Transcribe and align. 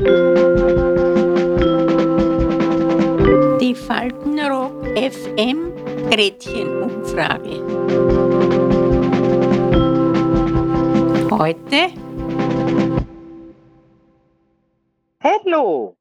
Die 0.00 0.06
Faltenrock 3.74 4.86
FM 4.96 5.74
Gretchenumfrage. 6.10 7.60
Heute 11.30 11.90
Hallo! 15.22 15.94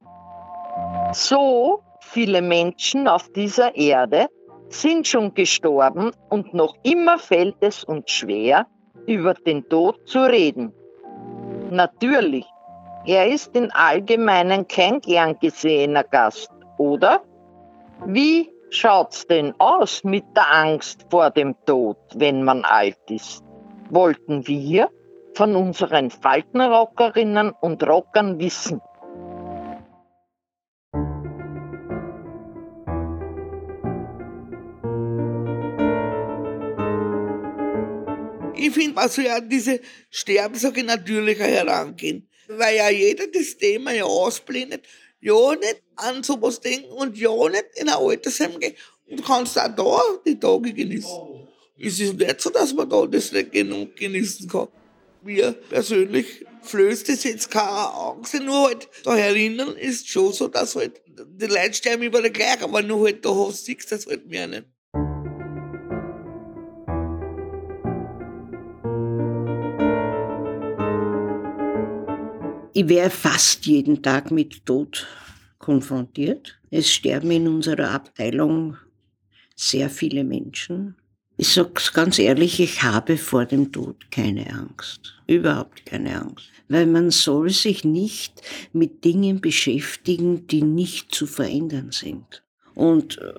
So 1.12 1.82
viele 2.00 2.42
Menschen 2.42 3.10
auf 3.10 3.30
dieser 3.34 3.76
Erde 3.76 4.28
sind 4.70 5.08
schon 5.08 5.34
gestorben 5.34 6.12
und 6.30 6.54
noch 6.54 6.74
immer 6.84 7.20
fällt 7.20 7.58
es 7.60 7.84
uns 7.84 8.10
schwer, 8.12 8.66
über 9.08 9.34
den 9.34 9.68
Tod 9.68 10.08
zu 10.08 10.20
reden. 10.20 10.72
Natürlich, 11.70 12.46
er 13.06 13.28
ist 13.28 13.56
in 13.56 13.72
Allgemeinen 13.72 14.68
kein 14.68 15.00
gern 15.00 15.38
gesehener 15.40 16.04
Gast, 16.04 16.50
oder? 16.78 17.22
Wie 18.06 18.50
schaut's 18.70 19.26
denn 19.28 19.54
aus 19.58 20.04
mit 20.04 20.26
der 20.36 20.52
Angst 20.52 21.06
vor 21.10 21.32
dem 21.32 21.56
Tod, 21.66 21.98
wenn 22.16 22.44
man 22.44 22.64
alt 22.66 23.00
ist? 23.10 23.44
Wollten 23.90 24.46
wir 24.48 24.90
von 25.34 25.56
unseren 25.56 26.12
Faltenrockerinnen 26.12 27.52
und 27.62 27.84
Rockern 27.84 28.40
wissen, 28.40 28.82
Ich 38.62 38.72
finde, 38.72 39.08
soll 39.08 39.26
ja 39.26 39.38
an 39.38 39.50
diese 39.50 39.80
Sterbenssache 40.12 40.84
natürlicher 40.84 41.46
herangehen. 41.46 42.29
Weil 42.60 42.76
ja 42.76 42.90
jeder 42.90 43.28
das 43.28 43.58
Thema 43.58 43.94
ja 43.94 44.04
ausblendet, 44.04 44.86
ja 45.22 45.56
nicht 45.56 45.82
an 45.96 46.24
sowas 46.24 46.60
denken 46.60 46.92
und 46.92 47.18
ja 47.18 47.32
nicht 47.50 47.66
in 47.76 47.90
ein 47.90 47.96
Altersheim 47.96 48.60
gehen. 48.60 48.76
Und 49.08 49.26
kannst 49.26 49.58
auch 49.58 49.76
da 49.76 50.02
die 50.26 50.40
Tage 50.40 50.74
genießen. 50.74 51.48
Es 51.80 52.00
ist 52.00 52.16
nicht 52.16 52.42
so, 52.42 52.50
dass 52.50 52.74
man 52.74 52.90
da 52.90 53.06
das 53.06 53.32
nicht 53.32 53.52
genug 53.52 53.96
genießen 53.96 54.48
kann. 54.48 54.68
Mir 55.24 55.54
persönlich 55.70 56.46
flößt 56.64 57.10
es 57.10 57.24
jetzt 57.24 57.50
keine 57.50 57.94
Angst, 57.94 58.34
nur 58.36 58.68
halt 58.68 58.88
da 59.04 59.16
herinnen 59.16 59.76
ist 59.76 60.08
schon 60.08 60.34
so, 60.34 60.48
dass 60.48 60.76
halt 60.76 61.02
die 61.08 61.46
Leute 61.46 61.74
sterben 61.74 62.04
über 62.04 62.22
der 62.22 62.32
gleich, 62.32 62.62
aber 62.62 62.82
nur 62.82 63.06
halt 63.06 63.26
da 63.26 63.34
hast 63.36 63.68
du 63.68 63.74
das 63.90 64.06
halt 64.06 64.28
mehr 64.28 64.48
nicht. 64.48 64.66
Ich 72.80 72.88
wäre 72.88 73.10
fast 73.10 73.66
jeden 73.66 74.02
Tag 74.02 74.32
mit 74.32 74.66
Tod 74.66 75.06
konfrontiert. 75.58 76.58
Es 76.72 76.90
sterben 76.90 77.30
in 77.30 77.46
unserer 77.46 77.92
Abteilung 77.92 78.78
sehr 79.54 79.90
viele 79.90 80.24
Menschen. 80.24 80.96
Ich 81.36 81.50
sag's 81.50 81.92
ganz 81.92 82.20
ehrlich, 82.20 82.62
ich 82.62 82.82
habe 82.82 83.18
vor 83.18 83.46
dem 83.46 83.74
Tod 83.74 84.10
keine 84.12 84.50
Angst. 84.54 85.14
Überhaupt 85.28 85.86
keine 85.86 86.22
Angst. 86.22 86.52
Weil 86.70 86.86
man 86.86 87.12
soll 87.12 87.50
sich 87.50 87.84
nicht 87.84 88.42
mit 88.72 89.04
Dingen 89.04 89.42
beschäftigen, 89.42 90.48
die 90.48 90.62
nicht 90.62 91.14
zu 91.14 91.28
verändern 91.28 91.92
sind. 91.92 92.44
Und 92.76 93.18
äh, 93.18 93.34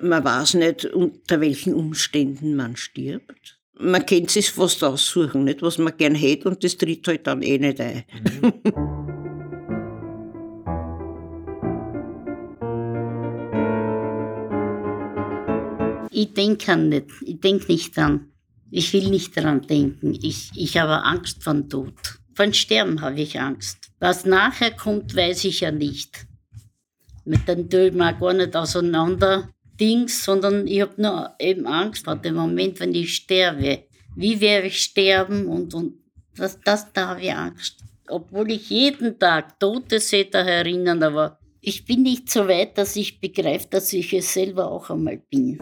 man 0.00 0.24
weiß 0.24 0.54
nicht, 0.54 0.86
unter 0.86 1.42
welchen 1.42 1.74
Umständen 1.74 2.56
man 2.56 2.76
stirbt 2.76 3.55
man 3.78 4.04
kennt 4.06 4.30
sich 4.30 4.50
fast 4.50 4.82
aussuchen, 4.82 5.44
nicht, 5.44 5.62
was 5.62 5.78
man 5.78 5.96
gern 5.96 6.14
hätte 6.14 6.48
und 6.48 6.62
das 6.64 6.76
tritt 6.76 7.06
halt 7.08 7.26
dann 7.26 7.42
eh 7.42 7.58
nicht 7.58 7.80
ein. 7.80 8.04
ich 16.10 16.32
denke 16.32 16.76
nicht, 16.76 17.10
ich 17.22 17.40
denke 17.40 17.72
nicht 17.72 17.96
dran. 17.96 18.32
Ich 18.70 18.92
will 18.92 19.08
nicht 19.10 19.36
daran 19.36 19.62
denken. 19.62 20.18
Ich, 20.20 20.50
ich 20.56 20.76
habe 20.76 21.04
Angst 21.04 21.44
vor 21.44 21.68
Tod. 21.68 21.94
Von 22.34 22.52
Sterben 22.52 23.00
habe 23.00 23.20
ich 23.20 23.40
Angst. 23.40 23.78
Was 24.00 24.26
nachher 24.26 24.72
kommt, 24.72 25.14
weiß 25.14 25.44
ich 25.44 25.60
ja 25.60 25.70
nicht. 25.70 26.26
Mit 27.24 27.46
dem 27.46 27.70
Tod 27.70 27.94
mal 27.94 28.12
gar 28.12 28.32
nicht 28.32 28.56
auseinander. 28.56 29.48
Dings, 29.78 30.24
sondern 30.24 30.66
ich 30.66 30.80
habe 30.80 31.00
nur 31.00 31.34
eben 31.38 31.66
Angst 31.66 32.04
vor 32.04 32.16
dem 32.16 32.34
Moment, 32.34 32.80
wenn 32.80 32.94
ich 32.94 33.14
sterbe. 33.14 33.84
Wie 34.14 34.40
werde 34.40 34.68
ich 34.68 34.78
sterben 34.78 35.46
und, 35.46 35.74
und 35.74 35.94
das, 36.36 36.58
das, 36.60 36.92
da 36.92 37.08
habe 37.08 37.22
ich 37.22 37.32
Angst. 37.32 37.80
Obwohl 38.08 38.50
ich 38.50 38.70
jeden 38.70 39.18
Tag 39.18 39.58
Tote 39.58 40.00
sehe, 40.00 40.26
da 40.26 40.40
erinnern, 40.40 41.02
aber 41.02 41.38
ich 41.60 41.84
bin 41.84 42.02
nicht 42.02 42.30
so 42.30 42.46
weit, 42.46 42.78
dass 42.78 42.94
ich 42.96 43.20
begreife, 43.20 43.66
dass 43.70 43.92
ich 43.92 44.12
es 44.12 44.32
selber 44.32 44.70
auch 44.70 44.90
einmal 44.90 45.20
bin. 45.30 45.58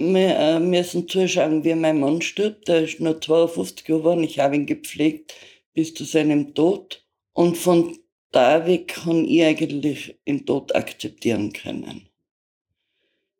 Wir 0.00 0.36
äh, 0.36 0.60
müssen 0.60 1.08
zuschauen, 1.08 1.64
wie 1.64 1.74
mein 1.74 2.00
Mann 2.00 2.22
stirbt. 2.22 2.68
Der 2.68 2.84
ist 2.84 3.00
nur 3.00 3.20
52 3.20 3.84
geworden. 3.84 4.22
Ich 4.22 4.38
habe 4.38 4.56
ihn 4.56 4.64
gepflegt 4.64 5.34
bis 5.78 5.94
zu 5.94 6.02
seinem 6.02 6.54
Tod. 6.54 7.06
Und 7.34 7.56
von 7.56 7.96
da 8.32 8.66
weg 8.66 8.88
kann 8.88 9.24
ich 9.24 9.44
eigentlich 9.44 10.18
den 10.26 10.44
Tod 10.44 10.74
akzeptieren 10.74 11.52
können. 11.52 12.08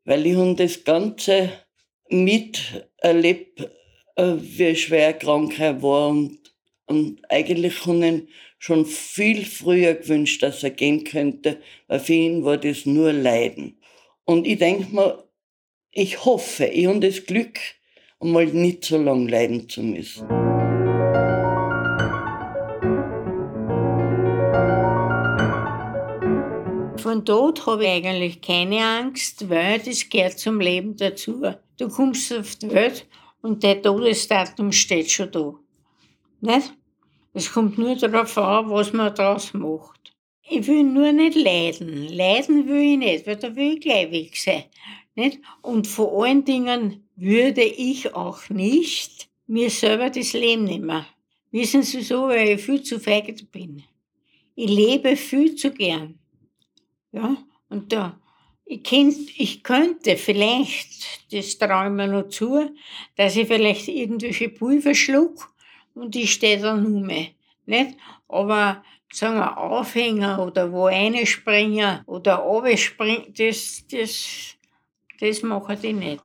Weil 0.04 0.24
ich 0.24 0.36
habe 0.36 0.54
das 0.54 0.84
Ganze 0.84 1.50
miterlebt, 2.08 3.68
äh, 4.14 4.34
wie 4.38 4.76
schwer 4.76 5.14
krank 5.14 5.58
er 5.58 5.82
war 5.82 6.10
und, 6.10 6.38
und 6.86 7.20
eigentlich 7.28 7.84
habe 7.86 8.06
ich 8.06 8.22
schon 8.58 8.86
viel 8.86 9.44
früher 9.44 9.94
gewünscht, 9.94 10.40
dass 10.44 10.62
er 10.62 10.70
gehen 10.70 11.02
könnte, 11.02 11.60
weil 11.88 11.98
für 11.98 12.12
ihn 12.12 12.44
war 12.44 12.56
das 12.56 12.86
nur 12.86 13.12
Leiden. 13.12 13.80
Und 14.24 14.46
ich 14.46 14.58
denke 14.58 14.94
mir, 14.94 15.24
ich 15.90 16.24
hoffe, 16.24 16.66
ich 16.66 16.86
habe 16.86 17.00
das 17.00 17.26
Glück, 17.26 17.58
einmal 18.20 18.46
nicht 18.46 18.84
so 18.84 18.96
lange 18.96 19.28
leiden 19.28 19.68
zu 19.68 19.82
müssen. 19.82 20.47
Von 27.18 27.24
Tod 27.24 27.66
habe 27.66 27.82
ich 27.82 27.90
eigentlich 28.06 28.40
keine 28.40 28.78
Angst, 28.78 29.50
weil 29.50 29.80
das 29.80 30.08
gehört 30.08 30.38
zum 30.38 30.60
Leben 30.60 30.96
dazu. 30.96 31.42
Du 31.76 31.88
kommst 31.88 32.32
auf 32.32 32.54
die 32.54 32.70
Welt 32.70 33.08
und 33.42 33.64
der 33.64 33.82
Todesdatum 33.82 34.70
steht 34.70 35.10
schon 35.10 35.32
da. 35.32 35.54
Nicht? 36.40 36.72
Es 37.34 37.52
kommt 37.52 37.76
nur 37.76 37.96
darauf 37.96 38.38
an, 38.38 38.70
was 38.70 38.92
man 38.92 39.12
daraus 39.16 39.52
macht. 39.52 40.14
Ich 40.48 40.64
will 40.68 40.84
nur 40.84 41.10
nicht 41.10 41.36
leiden. 41.36 42.06
Leiden 42.06 42.68
will 42.68 42.92
ich 42.92 42.98
nicht, 42.98 43.26
weil 43.26 43.34
da 43.34 43.56
will 43.56 43.72
ich 43.74 43.80
gleich 43.80 44.12
weg 44.12 44.36
sein. 44.36 44.66
Nicht? 45.16 45.40
Und 45.62 45.88
vor 45.88 46.24
allen 46.24 46.44
Dingen 46.44 47.02
würde 47.16 47.64
ich 47.64 48.14
auch 48.14 48.48
nicht 48.48 49.28
mir 49.48 49.70
selber 49.70 50.08
das 50.10 50.34
Leben 50.34 50.62
nehmen. 50.62 51.04
Wissen 51.50 51.82
Sie 51.82 52.02
so, 52.02 52.28
weil 52.28 52.50
ich 52.50 52.60
viel 52.60 52.84
zu 52.84 53.00
feige 53.00 53.34
bin. 53.46 53.82
Ich 54.54 54.70
lebe 54.70 55.16
viel 55.16 55.56
zu 55.56 55.72
gern. 55.72 56.20
Ja, 57.12 57.36
und 57.70 57.92
da, 57.92 58.18
ich, 58.66 58.82
kennt, 58.82 59.16
ich 59.38 59.62
könnte 59.62 60.16
vielleicht, 60.16 61.32
das 61.32 61.56
traue 61.56 61.86
ich 61.86 61.92
mir 61.92 62.06
noch 62.06 62.28
zu, 62.28 62.70
dass 63.16 63.36
ich 63.36 63.48
vielleicht 63.48 63.88
irgendwelche 63.88 64.50
Pulver 64.50 64.94
schluck 64.94 65.50
und 65.94 66.14
ich 66.16 66.32
stehe 66.32 66.60
dann 66.60 66.84
um. 66.84 67.06
Nicht? 67.66 67.96
Aber 68.28 68.82
sagen 69.10 69.36
wir 69.36 69.56
Aufhänger 69.58 70.44
oder 70.44 70.70
wo 70.70 70.86
eine 70.86 71.24
springen 71.24 72.02
oder 72.06 72.44
springen, 72.76 73.32
das, 73.36 73.84
das, 73.90 74.56
das 75.18 75.42
mache 75.42 75.78
ich 75.80 75.94
nicht. 75.94 76.22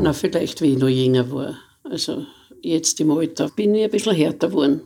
Na, 0.00 0.12
vielleicht, 0.12 0.60
wie 0.60 0.74
ich 0.74 0.78
noch 0.78 0.88
jünger 0.88 1.30
war. 1.32 1.58
Also 1.82 2.26
jetzt 2.64 3.00
im 3.00 3.10
Alter 3.10 3.48
bin 3.48 3.74
ich 3.74 3.84
ein 3.84 3.90
bisschen 3.90 4.14
härter 4.14 4.48
geworden. 4.48 4.82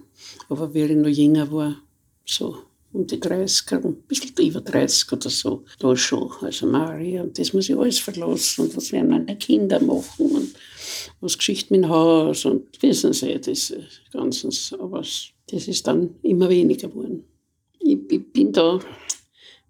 Aber 0.48 0.72
wie 0.74 0.82
ich 0.82 0.96
noch 0.96 1.08
jünger 1.08 1.50
war, 1.50 1.76
so 2.24 2.56
um 2.92 3.06
die 3.06 3.20
30, 3.20 3.72
ein 3.72 4.02
bisschen 4.08 4.46
über 4.46 4.60
30 4.60 5.12
oder 5.12 5.30
so, 5.30 5.64
da 5.78 5.94
schon. 5.94 6.30
Also 6.40 6.66
Maria, 6.66 7.22
und 7.22 7.38
das 7.38 7.52
muss 7.52 7.68
ich 7.68 7.76
alles 7.76 7.98
verlassen 7.98 8.62
und 8.62 8.76
was 8.76 8.92
werden 8.92 9.10
meine 9.10 9.36
Kinder 9.36 9.80
machen 9.80 10.30
und 10.30 10.54
was 11.20 11.36
Geschichte 11.36 11.72
mit 11.72 11.84
dem 11.84 11.90
Haus 11.90 12.44
und 12.44 12.82
wissen 12.82 13.12
Sie, 13.12 13.38
das 13.40 13.74
Ganze. 14.12 14.48
Aber 14.78 15.00
das 15.00 15.68
ist 15.68 15.86
dann 15.86 16.14
immer 16.22 16.48
weniger 16.48 16.88
geworden. 16.88 17.24
Ich, 17.78 17.98
ich 18.10 18.32
bin 18.32 18.52
da, 18.52 18.80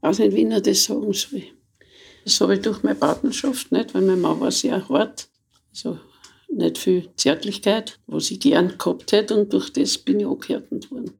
weiß 0.00 0.20
nicht, 0.20 0.34
wie 0.34 0.46
ich 0.46 0.62
das 0.62 0.84
sagen 0.84 1.12
soll. 1.12 1.42
Das 2.24 2.40
habe 2.40 2.54
ich 2.54 2.62
durch 2.62 2.82
meine 2.82 2.96
Partnerschaft 2.96 3.72
nicht, 3.72 3.94
weil 3.94 4.02
mein 4.02 4.20
Mann 4.20 4.38
war 4.40 4.50
sehr 4.50 4.88
hart. 4.88 5.28
Also 5.70 5.98
nicht 6.48 6.78
viel 6.78 7.08
Zärtlichkeit, 7.16 7.98
was 8.06 8.30
ich 8.30 8.40
gern 8.40 8.74
gehabt 8.78 9.12
hätte 9.12 9.36
und 9.36 9.52
durch 9.52 9.72
das 9.72 9.98
bin 9.98 10.20
ich 10.20 10.26
abgehärtet 10.26 10.90
worden. 10.90 11.12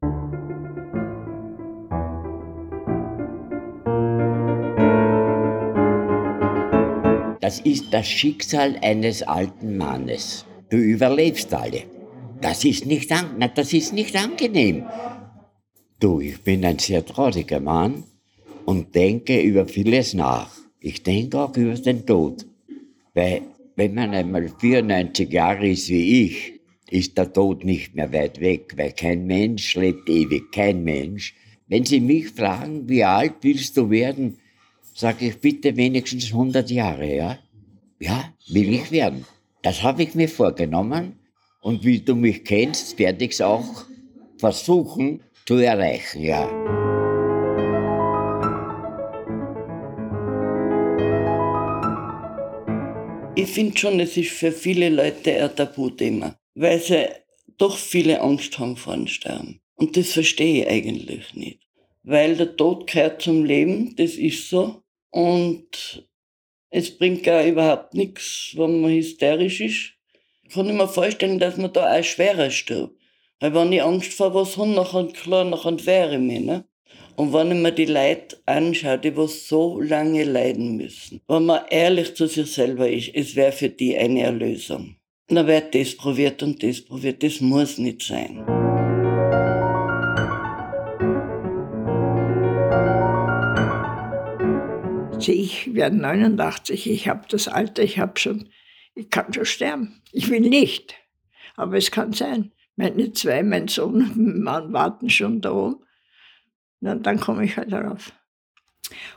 Das 7.41 7.59
ist 7.61 7.91
das 7.91 8.05
Schicksal 8.05 8.77
eines 8.81 9.23
alten 9.23 9.77
Mannes. 9.77 10.45
Du 10.69 10.77
überlebst 10.77 11.51
alle. 11.53 11.83
Das 12.41 12.63
ist 12.63 12.85
nicht, 12.85 13.11
an, 13.11 13.35
na, 13.39 13.47
das 13.47 13.73
ist 13.73 13.91
nicht 13.91 14.15
angenehm. 14.15 14.85
Du, 15.99 16.19
ich 16.19 16.41
bin 16.41 16.63
ein 16.63 16.79
sehr 16.79 17.03
trauriger 17.05 17.59
Mann 17.59 18.03
und 18.65 18.93
denke 18.93 19.41
über 19.41 19.67
vieles 19.67 20.13
nach. 20.13 20.51
Ich 20.79 21.01
denke 21.01 21.39
auch 21.39 21.57
über 21.57 21.73
den 21.73 22.05
Tod. 22.05 22.45
Weil 23.13 23.41
wenn 23.79 23.93
man 23.93 24.13
einmal 24.13 24.49
94 24.59 25.31
Jahre 25.31 25.69
ist 25.69 25.87
wie 25.87 26.25
ich, 26.25 26.59
ist 26.89 27.17
der 27.17 27.31
Tod 27.31 27.63
nicht 27.63 27.95
mehr 27.95 28.11
weit 28.11 28.41
weg, 28.41 28.73
weil 28.75 28.91
kein 28.91 29.25
Mensch 29.25 29.73
lebt 29.75 30.09
ewig, 30.09 30.51
kein 30.51 30.83
Mensch. 30.83 31.33
Wenn 31.69 31.85
Sie 31.85 32.01
mich 32.01 32.27
fragen, 32.27 32.89
wie 32.89 33.05
alt 33.05 33.35
willst 33.39 33.77
du 33.77 33.89
werden, 33.89 34.37
sage 34.93 35.27
ich 35.27 35.37
bitte 35.37 35.77
wenigstens 35.77 36.25
100 36.33 36.69
Jahre, 36.69 37.15
ja? 37.15 37.39
Ja, 38.01 38.33
will 38.49 38.73
ich 38.73 38.91
werden. 38.91 39.23
Das 39.61 39.81
habe 39.81 40.03
ich 40.03 40.13
mir 40.13 40.27
vorgenommen 40.27 41.13
und 41.61 41.85
wie 41.85 41.99
du 41.99 42.15
mich 42.15 42.43
kennst, 42.43 42.99
werde 42.99 43.23
ich 43.23 43.31
es 43.31 43.41
auch 43.41 43.85
versuchen 44.37 45.21
zu 45.45 45.55
erreichen, 45.55 46.23
ja. 46.23 46.78
Ich 53.41 53.47
finde 53.47 53.77
schon, 53.77 54.01
es 54.01 54.17
ist 54.17 54.31
für 54.31 54.51
viele 54.51 54.89
Leute 54.89 55.41
ein 55.41 55.55
Tabuthema 55.55 56.37
weil 56.55 56.81
sie 56.81 57.07
doch 57.57 57.77
viele 57.77 58.19
Angst 58.19 58.59
haben 58.59 58.75
vor 58.75 58.95
dem 58.95 59.07
Sterben. 59.07 59.61
Und 59.75 59.95
das 59.95 60.11
verstehe 60.11 60.63
ich 60.63 60.67
eigentlich 60.69 61.33
nicht. 61.35 61.61
Weil 62.03 62.35
der 62.35 62.57
Tod 62.57 62.87
gehört 62.87 63.21
zum 63.21 63.45
Leben, 63.45 63.95
das 63.95 64.15
ist 64.15 64.49
so. 64.49 64.83
Und 65.09 66.05
es 66.69 66.97
bringt 66.97 67.23
gar 67.23 67.45
überhaupt 67.45 67.93
nichts, 67.93 68.51
wenn 68.55 68.81
man 68.81 68.91
hysterisch 68.91 69.61
ist. 69.61 69.93
Ich 70.43 70.53
kann 70.53 70.75
mir 70.75 70.87
vorstellen, 70.89 71.39
dass 71.39 71.55
man 71.55 71.71
da 71.71 71.97
auch 71.97 72.03
schwerer 72.03 72.51
stirbt. 72.51 72.99
Weil 73.39 73.53
wenn 73.53 73.71
ich 73.71 73.81
Angst 73.81 74.11
vor 74.11 74.33
was 74.33 74.57
habe, 74.57 74.71
nachher 74.71 75.07
klar, 75.07 75.45
nachher 75.45 75.85
wäre 75.85 76.15
ich 76.15 76.19
mich, 76.19 76.41
ne? 76.41 76.65
Und 77.19 77.33
wenn 77.33 77.51
ich 77.51 77.57
mir 77.57 77.73
die 77.73 77.83
Leute 77.83 78.37
anschaue, 78.45 78.97
die 78.97 79.17
was 79.17 79.49
so 79.49 79.81
lange 79.81 80.23
leiden 80.23 80.77
müssen, 80.77 81.19
wenn 81.27 81.47
man 81.47 81.65
ehrlich 81.69 82.15
zu 82.15 82.27
sich 82.27 82.49
selber 82.49 82.89
ist, 82.89 83.11
es 83.13 83.35
wäre 83.35 83.51
für 83.51 83.67
die 83.67 83.97
eine 83.97 84.21
Erlösung. 84.21 84.95
Da 85.27 85.45
wird 85.45 85.75
das 85.75 85.97
probiert 85.97 86.41
und 86.43 86.63
das 86.63 86.79
probiert. 86.79 87.21
Das 87.21 87.41
muss 87.41 87.77
nicht 87.77 88.03
sein. 88.03 88.45
Ich 95.19 95.73
werde 95.73 95.97
89, 95.97 96.89
ich 96.89 97.09
habe 97.09 97.27
das 97.27 97.49
Alter, 97.49 97.83
ich 97.83 97.99
habe 97.99 98.17
schon, 98.17 98.47
ich 98.95 99.09
kann 99.09 99.33
schon 99.33 99.43
sterben. 99.43 100.01
Ich 100.13 100.29
will 100.29 100.39
nicht, 100.39 100.95
aber 101.57 101.75
es 101.75 101.91
kann 101.91 102.13
sein. 102.13 102.53
Meine 102.77 103.11
zwei, 103.11 103.43
mein 103.43 103.67
Sohn 103.67 103.95
und 103.95 104.15
mein 104.15 104.39
Mann 104.39 104.71
warten 104.71 105.09
schon 105.09 105.41
da 105.41 105.51
oben. 105.51 105.83
Na, 106.81 106.95
dann 106.95 107.19
komme 107.19 107.45
ich 107.45 107.57
halt 107.57 107.71
darauf. 107.71 108.13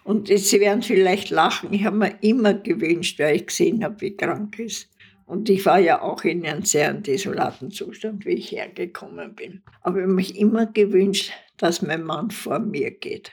Und 0.05 0.29
Sie 0.29 0.61
werden 0.61 0.83
vielleicht 0.83 1.31
lachen, 1.31 1.73
ich 1.73 1.85
habe 1.85 1.97
mir 1.97 2.19
immer 2.21 2.55
gewünscht, 2.55 3.19
weil 3.19 3.37
ich 3.37 3.47
gesehen 3.47 3.85
habe, 3.85 4.01
wie 4.01 4.17
krank 4.17 4.59
ist. 4.59 4.89
Und 5.25 5.49
ich 5.49 5.65
war 5.65 5.79
ja 5.79 6.03
auch 6.03 6.25
in 6.25 6.45
einem 6.45 6.65
sehr 6.65 6.93
desolaten 6.93 7.71
Zustand, 7.71 8.27
wie 8.27 8.35
ich 8.35 8.53
hergekommen 8.53 9.35
bin. 9.35 9.63
Aber 9.81 9.99
ich 9.99 10.03
habe 10.03 10.13
mich 10.13 10.39
immer 10.39 10.67
gewünscht, 10.67 11.33
dass 11.57 11.81
mein 11.81 12.03
Mann 12.03 12.31
vor 12.31 12.59
mir 12.59 12.91
geht, 12.91 13.33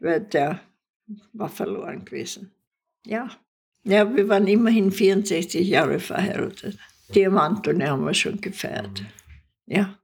weil 0.00 0.20
der 0.20 0.60
war 1.32 1.48
verloren 1.48 2.04
gewesen. 2.04 2.52
Ja, 3.06 3.28
ja 3.84 4.14
wir 4.14 4.28
waren 4.28 4.46
immerhin 4.46 4.90
64 4.90 5.66
Jahre 5.66 6.00
verheiratet. 6.00 6.76
Diamantone 7.14 7.88
haben 7.88 8.04
wir 8.04 8.14
schon 8.14 8.40
gefeiert. 8.40 9.02
Ja, 9.66 9.97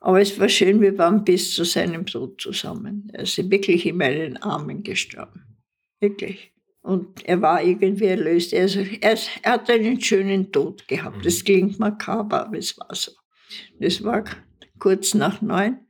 aber 0.00 0.22
es 0.22 0.40
war 0.40 0.48
schön, 0.48 0.80
wir 0.80 0.96
waren 0.96 1.24
bis 1.24 1.54
zu 1.54 1.64
seinem 1.64 2.06
Tod 2.06 2.40
zusammen. 2.40 3.10
Er 3.12 3.24
ist 3.24 3.50
wirklich 3.50 3.84
in 3.84 3.98
meinen 3.98 4.38
Armen 4.38 4.82
gestorben. 4.82 5.58
Wirklich. 6.00 6.52
Und 6.80 7.22
er 7.26 7.42
war 7.42 7.62
irgendwie 7.62 8.06
erlöst. 8.06 8.54
Also 8.54 8.80
er, 8.80 9.18
er 9.42 9.52
hat 9.52 9.68
einen 9.68 10.00
schönen 10.00 10.50
Tod 10.50 10.88
gehabt. 10.88 11.26
Das 11.26 11.44
klingt 11.44 11.78
makaber, 11.78 12.46
aber 12.46 12.56
es 12.56 12.78
war 12.78 12.94
so. 12.94 13.12
Das 13.78 14.02
war 14.02 14.24
kurz 14.78 15.12
nach 15.12 15.42
neun. 15.42 15.80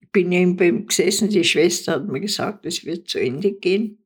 Ich 0.00 0.10
bin 0.10 0.30
neben 0.30 0.58
ihm 0.58 0.86
gesessen. 0.88 1.28
Die 1.28 1.44
Schwester 1.44 1.92
hat 1.92 2.08
mir 2.08 2.20
gesagt, 2.20 2.66
es 2.66 2.84
wird 2.84 3.08
zu 3.08 3.20
Ende 3.20 3.52
gehen. 3.52 4.04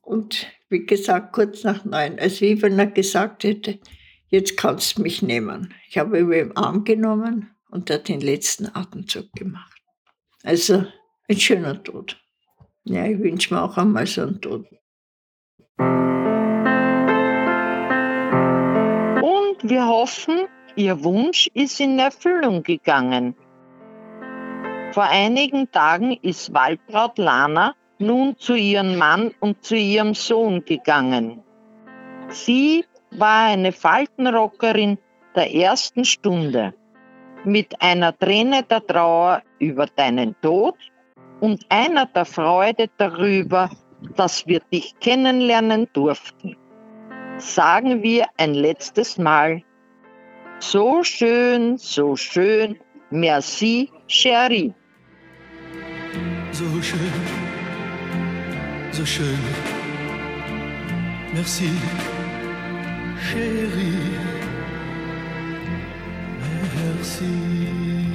Und 0.00 0.46
wie 0.68 0.86
gesagt, 0.86 1.32
kurz 1.32 1.64
nach 1.64 1.84
neun, 1.84 2.20
als 2.20 2.40
wie 2.40 2.62
wenn 2.62 2.78
er 2.78 2.86
gesagt 2.86 3.42
hätte, 3.42 3.80
jetzt 4.28 4.56
kannst 4.56 4.98
du 4.98 5.02
mich 5.02 5.20
nehmen. 5.20 5.74
Ich 5.88 5.98
habe 5.98 6.20
ihn 6.20 6.30
im 6.30 6.56
Arm 6.56 6.84
genommen 6.84 7.50
und 7.70 7.90
hat 7.90 8.08
den 8.08 8.20
letzten 8.20 8.66
Atemzug 8.74 9.32
gemacht. 9.32 9.80
Also 10.42 10.84
ein 11.28 11.36
schöner 11.36 11.82
Tod. 11.82 12.20
Ja, 12.84 13.04
ich 13.04 13.18
wünsche 13.18 13.54
mir 13.54 13.62
auch 13.62 13.76
einmal 13.76 14.06
so 14.06 14.22
einen 14.22 14.40
Tod. 14.40 14.66
Und 19.22 19.68
wir 19.68 19.86
hoffen, 19.86 20.48
Ihr 20.76 21.02
Wunsch 21.04 21.48
ist 21.54 21.80
in 21.80 21.98
Erfüllung 21.98 22.62
gegangen. 22.62 23.34
Vor 24.92 25.04
einigen 25.04 25.70
Tagen 25.70 26.16
ist 26.22 26.54
Waldbraut 26.54 27.18
Lana 27.18 27.74
nun 27.98 28.36
zu 28.38 28.54
ihrem 28.54 28.96
Mann 28.96 29.32
und 29.40 29.62
zu 29.62 29.76
ihrem 29.76 30.14
Sohn 30.14 30.64
gegangen. 30.64 31.42
Sie 32.28 32.84
war 33.10 33.46
eine 33.46 33.72
Faltenrockerin 33.72 34.98
der 35.34 35.54
ersten 35.54 36.04
Stunde, 36.04 36.72
mit 37.44 37.80
einer 37.80 38.16
Träne 38.16 38.62
der 38.62 38.86
Trauer 38.86 39.42
über 39.58 39.86
deinen 39.86 40.34
Tod 40.40 40.76
und 41.40 41.64
einer 41.68 42.06
der 42.06 42.24
Freude 42.24 42.88
darüber, 42.98 43.70
dass 44.16 44.46
wir 44.46 44.60
dich 44.72 44.94
kennenlernen 45.00 45.88
durften. 45.92 46.56
Sagen 47.38 48.02
wir 48.02 48.26
ein 48.36 48.54
letztes 48.54 49.16
Mal, 49.16 49.62
so 50.58 51.02
schön, 51.02 51.78
so 51.78 52.16
schön, 52.16 52.78
merci, 53.10 53.90
chérie. 54.08 54.74
So 56.52 56.82
schön, 56.82 56.98
so 58.92 59.06
schön, 59.06 59.38
merci, 61.32 61.70
chérie, 63.18 64.49
have 66.70 67.04
seen. 67.04 68.09